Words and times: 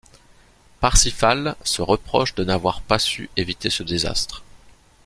Parsifal 0.79 1.55
se 1.63 1.83
reproche 1.83 2.33
de 2.33 2.43
n'avoir 2.43 2.81
pas 2.81 2.97
su 2.97 3.29
éviter 3.37 3.69
ce 3.69 3.83
désastre. 3.83 4.41